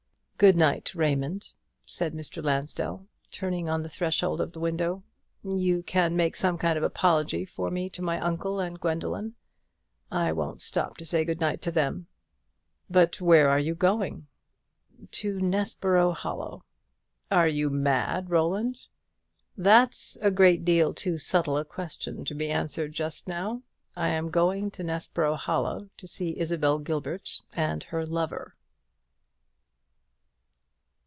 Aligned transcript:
"Good 0.43 0.55
night, 0.55 0.95
Raymond," 0.95 1.53
said 1.85 2.15
Mr. 2.15 2.43
Lansdell, 2.43 3.05
turning 3.29 3.69
on 3.69 3.83
the 3.83 3.89
threshold 3.89 4.41
of 4.41 4.53
the 4.53 4.59
window. 4.59 5.03
"You 5.43 5.83
can 5.83 6.15
make 6.15 6.35
some 6.35 6.57
kind 6.57 6.79
of 6.79 6.83
apology 6.83 7.45
for 7.45 7.69
me 7.69 7.89
to 7.89 8.01
my 8.01 8.19
uncle 8.19 8.59
and 8.59 8.79
Gwendoline. 8.79 9.35
I 10.11 10.31
won't 10.31 10.63
stop 10.63 10.97
to 10.97 11.05
say 11.05 11.25
good 11.25 11.39
night 11.41 11.61
to 11.61 11.71
them." 11.71 12.07
"But 12.89 13.21
where 13.21 13.51
are 13.51 13.59
you 13.59 13.75
going?" 13.75 14.25
"To 15.11 15.39
Nessborough 15.39 16.13
Hollow." 16.15 16.63
"Are 17.29 17.47
you 17.47 17.69
mad, 17.69 18.31
Roland?" 18.31 18.87
"That's 19.55 20.15
a 20.23 20.31
great 20.31 20.65
deal 20.65 20.91
too 20.91 21.19
subtle 21.19 21.55
a 21.59 21.63
question 21.63 22.25
to 22.25 22.33
be 22.33 22.49
answered 22.49 22.93
just 22.93 23.27
now. 23.27 23.61
I 23.95 24.07
am 24.07 24.29
going 24.31 24.71
to 24.71 24.83
Nessborough 24.83 25.35
Hollow 25.37 25.91
to 25.97 26.07
see 26.07 26.35
Isabel 26.39 26.79
Gilbert 26.79 27.41
and 27.53 27.83
her 27.83 28.07
lover." 28.07 28.55